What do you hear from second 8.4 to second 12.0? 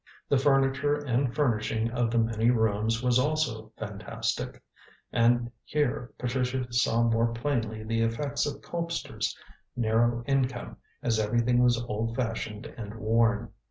of Colpster's narrow income, as everything was